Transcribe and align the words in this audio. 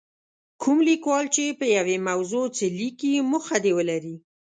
کوم 0.61 0.77
لیکوال 0.89 1.25
چې 1.35 1.43
په 1.59 1.65
یوې 1.77 1.97
موضوع 2.09 2.45
څه 2.57 2.65
لیکي 2.79 3.13
موخه 3.31 3.57
دې 3.63 3.71
ولري. 3.77 4.15